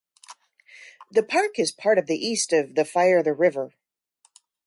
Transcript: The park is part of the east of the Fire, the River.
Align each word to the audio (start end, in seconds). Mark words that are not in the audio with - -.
The 1.11 1.21
park 1.21 1.59
is 1.59 1.71
part 1.71 1.99
of 1.99 2.07
the 2.07 2.17
east 2.17 2.53
of 2.53 2.73
the 2.73 2.85
Fire, 2.85 3.21
the 3.21 3.33
River. 3.35 3.75